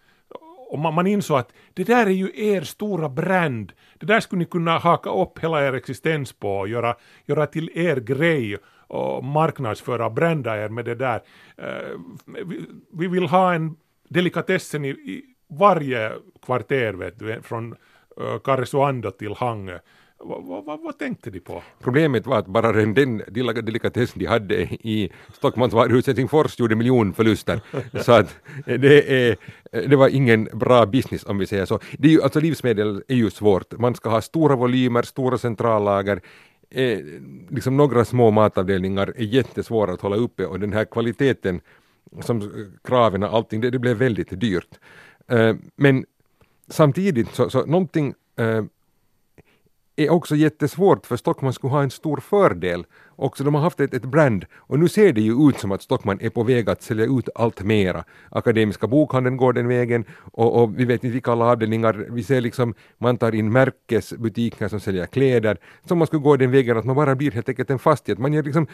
[0.70, 3.74] och man, man insåg att det där är ju er stora brand.
[4.00, 7.72] Det där skulle ni kunna haka upp hela er existens på och göra, göra till
[7.74, 11.22] er grej och marknadsföra, brända er med det där.
[11.62, 13.76] Uh, vi, vi, vill ha en
[14.10, 16.12] delikatessen i, i varje
[16.46, 17.76] kvarter vet du, från
[18.22, 19.80] uh, Karesuando till Hangö.
[20.22, 21.64] Vad, vad, vad, tänkte de på?
[21.80, 23.18] Problemet var att bara den, den
[23.66, 27.62] delikatessen de hade i Stockmans varuhus Helsingfors gjorde miljonförluster.
[28.04, 29.38] så att det, är,
[29.88, 31.80] det var ingen bra business om vi säger så.
[31.98, 33.80] Det är ju, alltså livsmedel är ju svårt.
[33.80, 36.22] Man ska ha stora volymer, stora centrallager.
[36.70, 37.00] Eh,
[37.50, 41.62] liksom några små matavdelningar är jättesvåra att hålla uppe och den här kvaliteten
[42.22, 44.80] som kraven och allting, det, det blev väldigt dyrt.
[45.28, 46.06] Eh, men
[46.68, 48.64] samtidigt så, så någonting eh,
[50.00, 52.86] är också jättesvårt för Stockman skulle ha en stor fördel.
[53.16, 55.82] Också de har haft ett, ett brand och nu ser det ju ut som att
[55.82, 58.04] Stockman är på väg att sälja ut allt mera.
[58.30, 62.42] Akademiska bokhandeln går den vägen och, och vi vet inte vilka alla avdelningar, vi ser
[62.42, 66.86] liksom man tar in märkesbutiker som säljer kläder, som man skulle gå den vägen att
[66.86, 68.20] man bara blir helt enkelt en fastighet.
[68.20, 68.68] Man gör liksom,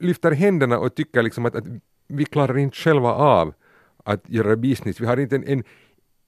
[0.00, 1.64] lyfter händerna och tycker liksom att, att
[2.08, 3.54] vi klarar inte själva av
[4.04, 5.00] att göra business.
[5.00, 5.64] Vi har inte en, en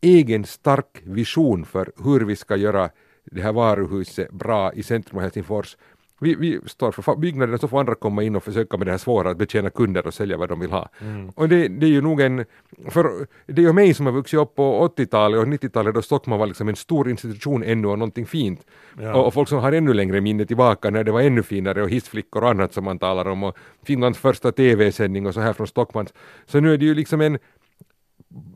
[0.00, 2.90] egen stark vision för hur vi ska göra
[3.30, 5.76] det här varuhuset bra i centrum av Helsingfors.
[6.20, 8.98] Vi, vi står för byggnaden så får andra komma in och försöka med det här
[8.98, 10.88] svåra att betjäna kunder och sälja vad de vill ha.
[11.00, 11.28] Mm.
[11.28, 12.44] Och det, det, är ju nog en,
[12.88, 16.38] för det är ju mig som har vuxit upp på 80-talet och 90-talet då Stockman
[16.38, 18.66] var liksom en stor institution ännu och någonting fint.
[19.00, 19.14] Ja.
[19.14, 21.90] Och, och, folk som har ännu längre minne tillbaka när det var ännu finare och
[21.90, 25.66] hissflickor och annat som man talar om och Finlands första TV-sändning och så här från
[25.66, 26.14] Stockmans.
[26.46, 27.38] Så nu är det ju liksom en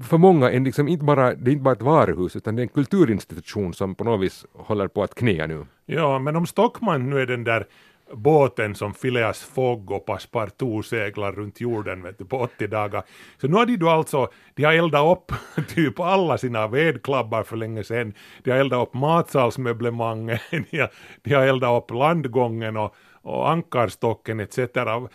[0.00, 2.64] för många är liksom inte bara, det är inte bara ett varuhus utan det är
[2.64, 5.66] en kulturinstitution som på något vis håller på att knäa nu.
[5.86, 7.66] Ja, men om Stockman nu är den där
[8.12, 13.02] båten som Phileas Fogg och Passepartout seglar runt jorden vet du, på 80 dagar.
[13.40, 15.32] Så nu har de då alltså, de har eldat upp
[15.68, 20.38] typ alla sina vedklabbar för länge sedan, de har eldat upp matsalsmöblemangen,
[20.70, 20.90] de har,
[21.22, 24.58] de har eldat upp landgången och och ankarstocken etc.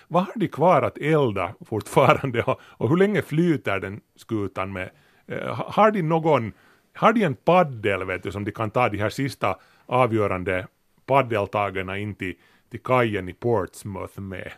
[0.08, 4.90] Vad har de kvar att elda fortfarande och, och hur länge flyter den skutan med?
[5.28, 6.54] Eh, har de någon,
[6.94, 10.68] har de en paddel vet du som de kan ta de här sista avgörande
[11.06, 12.34] paddeltagarna in till,
[12.70, 14.52] till kajen i Portsmouth med.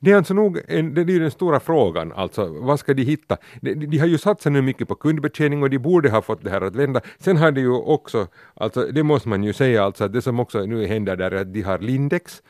[0.00, 3.02] Det är alltså nog en, det är ju den stora frågan, alltså vad ska de
[3.02, 3.36] hitta?
[3.60, 6.50] De, de har ju satsat nu mycket på kundbetjäning och de borde ha fått det
[6.50, 7.00] här att vända.
[7.18, 10.40] Sen har de ju också, alltså det måste man ju säga alltså, att det som
[10.40, 12.42] också nu händer där är att de har Lindex,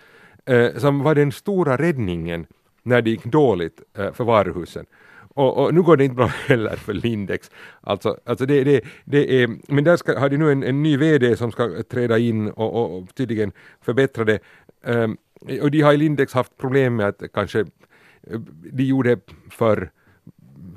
[0.44, 2.46] eh, som var den stora räddningen
[2.83, 4.87] när det gick dåligt eh, för varuhusen.
[5.35, 7.50] Och, och, nu går det inte bra heller för Lindex.
[7.81, 10.96] Alltså, alltså det, det, det är, men där ska, har de nu en, en ny
[10.96, 14.38] VD som ska träda in och, och, och tydligen förbättra det.
[14.85, 15.16] Um,
[15.62, 18.40] och de har i Lindex haft problem med att kanske eh,
[18.72, 19.18] de gjorde
[19.50, 19.90] för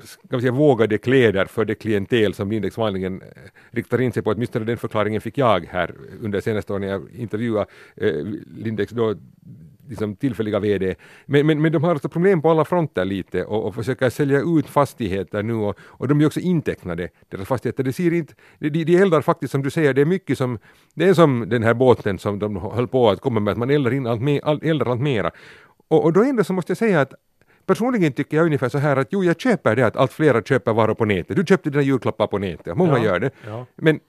[0.04, 3.28] ska vi säga, vågade kläder för det klientel som Lindex vanligen eh,
[3.70, 4.30] riktar in sig på.
[4.30, 8.24] Åtminstone den förklaringen fick jag här under senaste året när jag intervjuade eh,
[8.56, 9.14] Lindex då
[9.88, 10.94] liksom tillfälliga VD.
[11.26, 14.40] Men, men, men de har alltså problem på alla fronter lite och, och försöker sälja
[14.40, 17.84] ut fastigheter nu och, och de är också intecknade, deras fastigheter.
[17.84, 20.58] Det ser inte, de, de eldar faktiskt som du säger, det är mycket som,
[20.94, 23.70] det är som den här båten som de höll på att komma med, att man
[23.70, 25.30] eldar in allt, mer, all, eldar allt mera.
[25.88, 27.14] Och, och då ändå så måste jag säga att
[27.66, 30.72] Personligen tycker jag ungefär så här att jo, jag köper det att allt flera köper
[30.72, 31.36] varor på nätet.
[31.36, 33.30] Du köpte dina julklappar på nätet, många Ja, gör det.
[33.46, 33.66] ja.
[33.76, 34.00] Men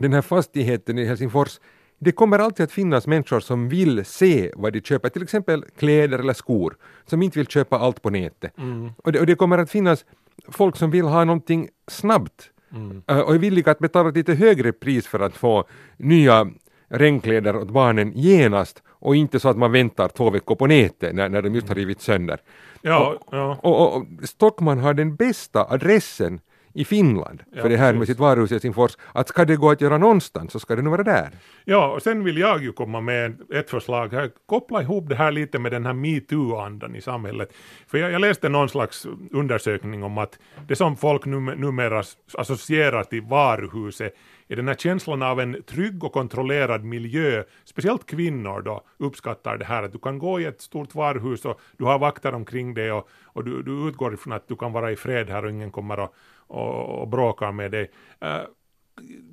[0.00, 1.60] den här fastigheten i Helsingfors,
[1.98, 6.18] det kommer alltid att finnas människor som vill se vad de köper, till exempel kläder
[6.18, 8.52] eller skor, som inte vill köpa allt på nätet.
[8.96, 10.04] Och, det, och det kommer att finnas
[10.48, 12.50] folk som vill ha någonting snabbt
[13.08, 15.64] eh, och är villiga att betala ett lite högre pris för att få
[15.96, 16.46] nya
[16.88, 21.28] regnkläder åt barnen genast och inte så att man väntar två veckor på nätet när,
[21.28, 22.38] när de just har rivit sönder.
[22.82, 23.58] Ja, ja.
[23.62, 26.40] Och, och, och Stockman har den bästa adressen
[26.74, 28.14] i Finland för Ja, det här med precis.
[28.14, 30.90] sitt varuhus i Helsingfors, att ska det gå att göra någonstans så ska det nog
[30.90, 31.28] vara där.
[31.64, 34.30] Ja, och sen vill jag ju komma med ett förslag här.
[34.46, 37.52] Koppla ihop det här lite med den här metoo-andan i samhället.
[37.86, 42.02] För jag, jag läste någon slags undersökning om att det som folk num- numera
[42.34, 44.14] associerar till varuhuset
[44.48, 47.44] är den här känslan av en trygg och kontrollerad miljö.
[47.64, 51.60] Speciellt kvinnor då uppskattar det här att du kan gå i ett stort varuhus och
[51.76, 54.92] du har vakter omkring dig och, och du, du utgår ifrån att du kan vara
[54.92, 57.90] i fred här och ingen kommer och, och, och bråkar med dig.
[58.24, 58.42] Uh,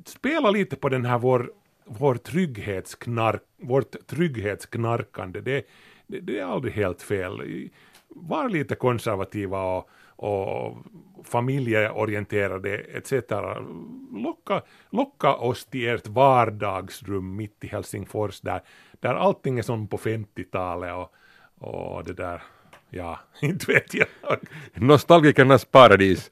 [0.06, 1.52] spela lite på den här vår,
[1.86, 5.42] vår trygghetsknark, vårt trygghetsknarkande.
[5.42, 5.66] Det,
[6.08, 7.70] det, det är aldrig helt fel.
[8.08, 10.78] Var lite konservativa och, och
[11.24, 13.14] familjeorienterade etc.
[14.12, 18.62] Locka, locka oss till ert vardagsrum mitt i Helsingfors där,
[19.00, 21.14] där allting är som på 50-talet och,
[21.70, 22.42] och det där,
[22.96, 24.08] ja, inte vet jag.
[24.74, 26.32] Nostalgikernas paradis,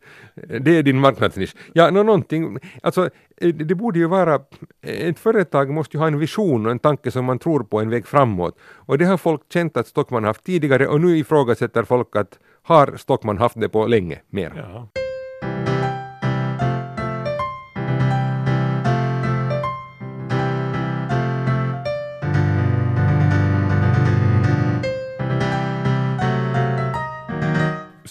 [0.60, 1.56] det är din marknadsnisch.
[1.73, 4.36] Ja, no, någonting, alltså eh, det borde ju vara,
[4.82, 7.80] eh, ett företag måste ju ha en vision och en tanke som man tror på
[7.80, 8.60] en väg framåt.
[8.62, 12.97] Och det har folk känt att Stockman haft tidigare och nu ifrågasätter folk att har
[12.97, 14.54] Stockman haft det på länge mer?
[14.56, 15.03] Ja.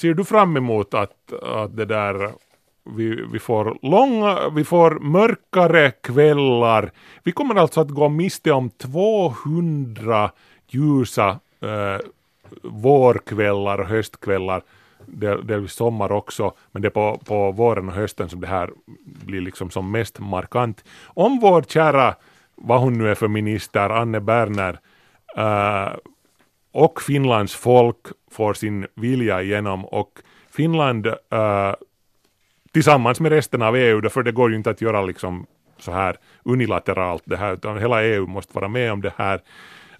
[0.03, 2.33] Ser du fram emot att, att det där
[2.85, 6.91] vi, vi får långa, vi får mörkare kvällar.
[7.23, 10.31] Vi kommer alltså att gå miste om 200
[10.69, 11.99] ljusa eh,
[12.63, 14.63] vårkvällar och höstkvällar.
[15.07, 18.71] Del, delvis sommar också, men det är på, på våren och hösten som det här
[19.03, 20.85] blir liksom som mest markant.
[21.07, 22.15] Om vår kära,
[22.55, 24.79] vad hon nu är för minister, Anne Berner,
[25.37, 25.93] eh,
[26.73, 30.19] och Finlands folk får sin vilja igenom och
[30.51, 31.75] Finland eh,
[32.73, 35.47] tillsammans med resten av EU, för det går ju inte att göra liksom
[35.79, 39.41] så här unilateralt det här, utan hela EU måste vara med om det här.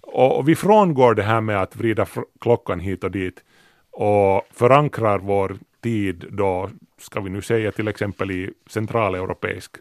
[0.01, 2.05] Och, vi frångår det här med att vrida
[2.41, 3.43] klockan hit och dit
[3.91, 9.71] och förankrar vår tid då, ska vi nu säga till exempel i centraleuropeisk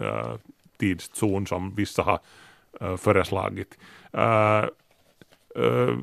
[0.00, 0.34] uh,
[0.78, 2.18] tidszon som vissa har
[2.82, 3.78] uh, föreslagit.
[4.14, 4.64] Uh,
[5.56, 5.96] Eh,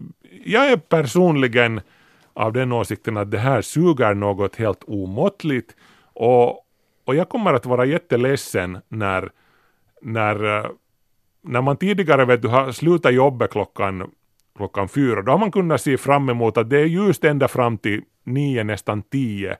[0.46, 1.82] jag är personligen
[2.34, 5.76] av den åsikten att det här suger något helt omåttligt
[6.14, 6.50] och,
[7.06, 9.32] och jag kommer att vara jätteledsen när,
[10.02, 10.70] när, eh,
[11.42, 14.12] när man tidigare vet du, har slutat jobbet klockan,
[14.56, 17.78] klockan fyra, då har man kunnat se fram emot att det är just ända fram
[17.78, 19.58] till nio, nästan tio,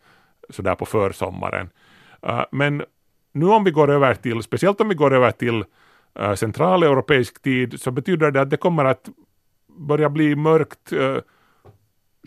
[0.50, 1.70] sådär på försommaren.
[2.22, 2.84] Eh, men
[3.32, 5.64] nu om vi går över till, speciellt om vi går över till
[6.36, 9.10] centraleuropeisk tid, så betyder det att det kommer att
[9.78, 11.18] börjar bli mörkt eh,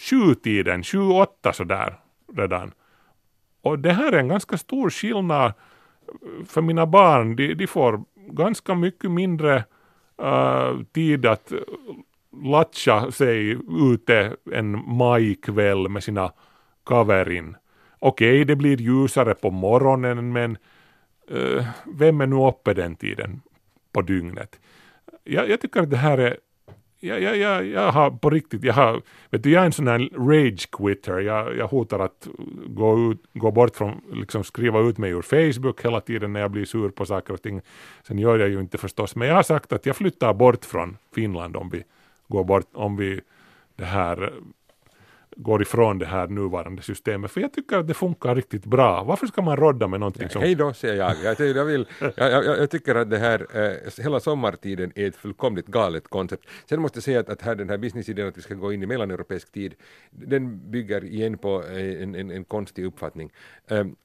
[0.00, 1.98] sjutiden, sju, åtta sådär
[2.36, 2.72] redan.
[3.62, 7.36] Och det här är en ganska stor skillnad eh, för mina barn.
[7.36, 9.64] De, de får ganska mycket mindre
[10.22, 11.58] uh, tid att eh,
[12.42, 13.58] latcha sig
[13.92, 16.32] ute en majkväll med sina
[16.86, 17.56] kaverin.
[17.98, 20.58] Okej, det blir ljusare på morgonen men
[21.32, 23.40] uh, vem är nu uppe den tiden
[23.92, 24.60] på dygnet?
[25.24, 26.36] Jag, jag tycker att det här är
[27.00, 29.88] jag, jag, jag, jag har på riktigt, jag har, vet du, jag är en sån
[29.88, 31.20] här rage quitter.
[31.20, 32.28] Jag, jag hotar att
[32.66, 36.50] gå, ut, gå bort från, liksom skriva ut mig ur Facebook hela tiden när jag
[36.50, 37.60] blir sur på saker och ting.
[38.02, 40.96] Sen gör jag ju inte förstås, men jag har sagt att jag flyttar bort från
[41.14, 41.82] Finland om vi
[42.28, 43.20] går bort, om vi
[43.76, 44.32] det här
[45.36, 47.30] går ifrån det här nuvarande systemet.
[47.30, 49.04] För jag tycker att det funkar riktigt bra.
[49.04, 50.42] Varför ska man rodda med någonting som...
[50.42, 51.16] Hej då, säger jag.
[51.38, 55.16] Jag, jag, vill, jag, jag, jag tycker att det här, eh, hela sommartiden är ett
[55.16, 56.48] fullkomligt galet koncept.
[56.68, 58.82] Sen måste jag säga att, att här, den här businessidén att vi ska gå in
[58.82, 59.74] i mellaneuropeisk tid,
[60.10, 63.32] den bygger igen på eh, en, en, en konstig uppfattning.
[63.68, 63.96] Um,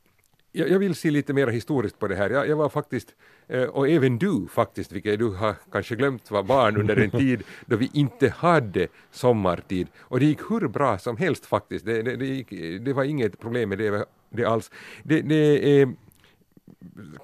[0.55, 2.29] jag, jag, vill se lite mer historiskt på det här.
[2.29, 3.15] Jag, jag, var faktiskt,
[3.47, 7.43] eh, och även du faktiskt, vilket du har kanske glömt var barn under en tid
[7.65, 9.87] då vi inte hade sommartid.
[9.99, 11.85] Och det gick hur bra som helst faktiskt.
[11.85, 12.49] Det, det, det, gick,
[12.85, 14.71] det var inget problem med det, det alls.
[15.03, 15.89] Det, eh,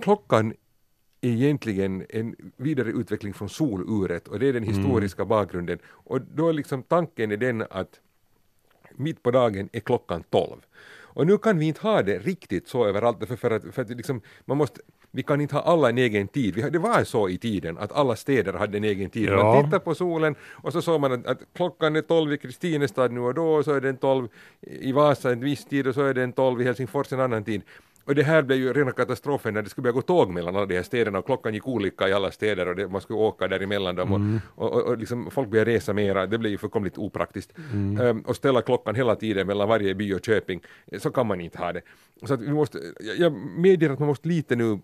[0.01, 0.53] klockan
[1.21, 4.75] är egentligen en vidareutveckling från soluret och det är den mm.
[4.75, 5.29] historiska mm.
[5.29, 5.79] bakgrunden.
[5.85, 7.99] Och då är liksom tanken är den att
[8.95, 10.61] mitt på dagen är klockan tolv.
[11.13, 13.89] Och nu kan vi inte ha det riktigt så överallt, för, för att, för att
[13.89, 16.65] liksom, man måste, vi kan inte ha alla en egen tid.
[16.71, 19.29] Det var så i tiden att alla städer hade en egen tid.
[19.29, 19.43] Ja.
[19.43, 23.11] Man tittar på solen och så såg man att, att klockan är tolv i Kristinestad
[23.11, 24.27] nu och då och så är den tolv
[24.61, 27.61] i Vasa en viss tid och så är den tolv i Helsingfors en annan tid.
[28.05, 30.65] Och det här blev ju rena katastrofen när det skulle börja gå tåg mellan alla
[30.65, 33.47] de här städerna och klockan gick olika i alla städer och det, man skulle åka
[33.47, 34.39] däremellan dem mm.
[34.55, 37.53] och, och, och liksom folk började resa mera, det blev ju fullkomligt opraktiskt.
[37.73, 38.01] Mm.
[38.01, 40.61] Um, och ställa klockan hela tiden mellan varje by och köping,
[40.97, 41.81] så kan man inte ha det.
[42.23, 42.79] Så att vi måste,
[43.17, 44.79] jag medger att man måste lite nu,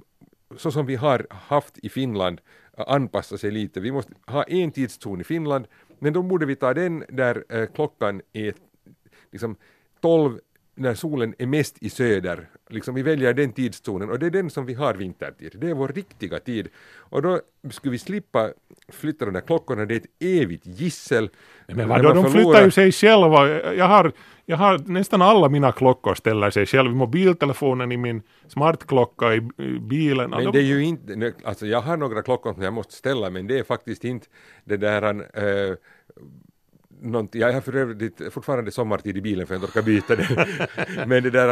[0.57, 2.41] så som vi har haft i Finland,
[2.77, 3.79] anpassa sig lite.
[3.79, 5.67] Vi måste ha en tidszon i Finland,
[5.99, 8.53] men då borde vi ta den där eh, klockan är
[9.31, 9.55] liksom
[10.01, 10.39] 12
[10.77, 14.49] när solen är mest i söder, liksom vi väljer den tidszonen och det är den
[14.49, 15.55] som vi har vintertid.
[15.55, 16.67] Det är vår riktiga tid.
[16.97, 18.49] Och då skulle vi slippa
[18.89, 21.29] flytta de där klockorna, det är ett evigt gissel.
[21.67, 23.73] Men vadå, de flyttar ju sig själva.
[23.73, 24.11] Jag har,
[24.45, 26.95] jag har nästan alla mina klockor ställer sig själv.
[26.95, 30.29] Mobiltelefonen i min smartklocka i, i bilen.
[30.29, 33.47] Men det är ju inte, alltså jag har några klockor som jag måste ställa men
[33.47, 34.27] det är faktiskt inte
[34.65, 35.75] det där äh,
[37.01, 41.07] någonting, jag har för övrigt fortfarande sommartid i bilen för jag inte orkar byta den.
[41.09, 41.49] Men det där,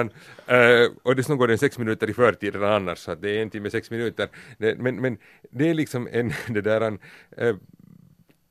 [0.48, 3.50] äh, och dessutom går den sex minuter i förtid redan annars, så det är en
[3.50, 4.30] timme sex minuter.
[4.58, 5.18] Det, men, men
[5.50, 6.98] det är liksom en, det där,
[7.38, 7.56] äh,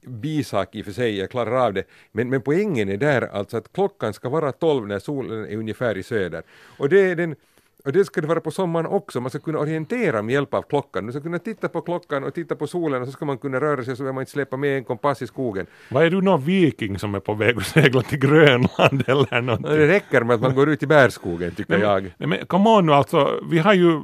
[0.06, 1.84] bisak i och för sig, jag klarar av det.
[2.12, 5.96] Men, men poängen är där alltså att klockan ska vara tolv när solen är ungefär
[5.96, 6.42] i söder.
[6.78, 7.36] Och det är den
[7.84, 10.62] och det ska det vara på sommaren också, man ska kunna orientera med hjälp av
[10.62, 11.04] klockan.
[11.04, 13.60] Man ska kunna titta på klockan och titta på solen och så ska man kunna
[13.60, 15.66] röra sig så att man inte släpper med en kompass i skogen.
[15.90, 19.70] Vad är du någon viking som är på väg att segla till Grönland eller någonting?
[19.70, 22.02] Det räcker med att man går ut i bärskogen tycker nej, jag.
[22.02, 24.00] Nej, men come on nu alltså, vi har ju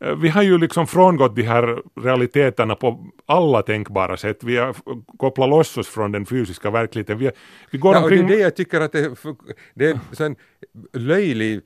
[0.00, 4.44] eh, vi har ju liksom frångått de här realiteterna på alla tänkbara sätt.
[4.44, 4.74] Vi har
[5.18, 7.18] kopplat loss oss från den fysiska verkligheten.
[7.18, 7.30] Vi,
[7.70, 8.22] vi går ja, omkring...
[8.22, 9.16] och det är det jag tycker att det,
[9.74, 10.36] det är en
[10.92, 11.60] löjlig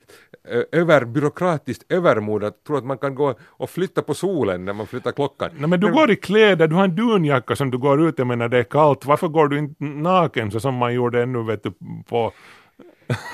[0.71, 5.11] överbyråkratiskt övermod att tro att man kan gå och flytta på solen när man flyttar
[5.11, 5.49] klockan.
[5.57, 8.37] Nej, men du går i kläder, du har en dunjacka som du går ut med
[8.37, 9.05] när det är kallt.
[9.05, 11.71] Varför går du inte naken så som man gjorde ännu vet du,
[12.09, 12.31] på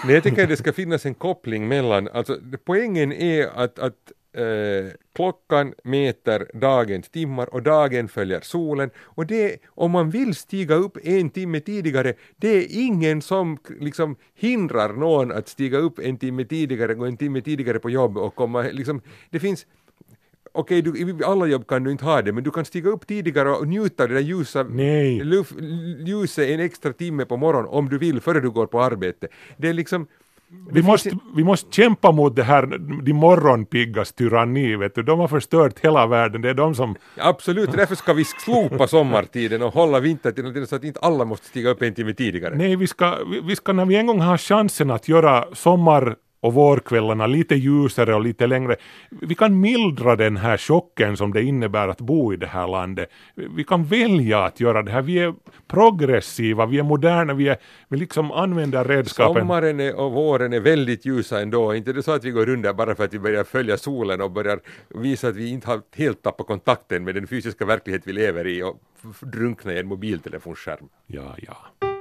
[0.05, 4.11] Men jag tycker att det ska finnas en koppling mellan, alltså poängen är att, att
[4.36, 10.76] eh, klockan mäter dagens timmar och dagen följer solen och det, om man vill stiga
[10.76, 16.17] upp en timme tidigare, det är ingen som liksom hindrar någon att stiga upp en
[16.17, 19.65] timme tidigare, gå en timme tidigare på jobb och komma, liksom, det finns
[20.56, 23.08] okej, okay, i alla jobb kan du inte ha det, men du kan stiga upp
[23.08, 24.63] tidigare och njuta av det där ljusa
[26.06, 29.28] ljuset en extra timme på morgonen om du vill, före du går på arbete.
[29.58, 30.08] Det är liksom
[30.71, 35.03] vi måste, vi måste kämpa mot det här, de morgonpiggas tyranni, vet du.
[35.03, 36.95] De har förstört hela världen, det är de som...
[37.17, 41.69] Absolut, därför ska vi slopa sommartiden och hålla vintertiden så att inte alla måste stiga
[41.69, 42.55] upp en timme tidigare.
[42.55, 46.15] Nej, vi ska, vi ska när vi en gång har chansen att göra sommar
[46.45, 48.75] och vårkvällarna lite ljusare och lite längre.
[49.10, 53.10] Vi kan mildra den här chocken som det innebär att bo i det här landet.
[53.36, 55.01] Vi kan välja att göra det här.
[55.01, 55.34] Vi är
[55.67, 59.41] progressiva, vi är moderna, vi, är, vi liksom använder redskapen.
[59.41, 61.75] Sommaren och våren är väldigt ljusa ändå.
[61.75, 64.31] Inte det så att vi går under bara för att vi börjar följa solen och
[64.31, 68.48] börjar visa att vi inte har helt tappat kontakten med den fysiska verklighet vi lever
[68.48, 68.81] i och
[69.21, 70.89] drunkna i en mobiltelefonskärm.
[71.08, 71.94] Ja, ja.